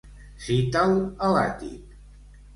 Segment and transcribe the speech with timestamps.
[0.45, 0.95] Cita'l
[1.27, 1.95] a l'àtic.